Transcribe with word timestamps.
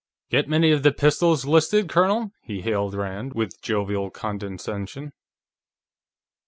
"Get 0.31 0.49
many 0.49 0.71
of 0.71 0.81
the 0.81 0.91
pistols 0.91 1.45
listed, 1.45 1.87
Colonel?" 1.87 2.31
he 2.41 2.61
hailed 2.61 2.95
Rand, 2.95 3.35
with 3.35 3.61
jovial 3.61 4.09
condescension. 4.09 5.13